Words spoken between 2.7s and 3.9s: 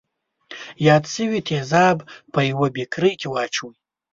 بیکر کې واچوئ.